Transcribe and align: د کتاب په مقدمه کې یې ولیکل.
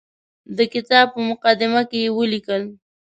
د 0.57 0.59
کتاب 0.73 1.05
په 1.13 1.19
مقدمه 1.29 1.81
کې 1.89 1.99
یې 2.03 2.11
ولیکل. 2.17 2.61